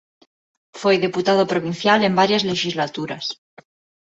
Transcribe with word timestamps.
Foi 0.81 0.95
deputado 1.05 1.43
provincial 1.51 1.99
en 2.07 2.13
varias 2.21 2.43
lexislaturas. 2.49 3.25